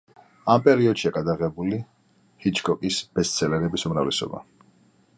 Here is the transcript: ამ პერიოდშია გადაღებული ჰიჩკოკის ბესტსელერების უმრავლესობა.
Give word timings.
ამ 0.53 0.63
პერიოდშია 0.67 1.11
გადაღებული 1.17 1.79
ჰიჩკოკის 2.47 3.01
ბესტსელერების 3.19 3.89
უმრავლესობა. 3.91 4.47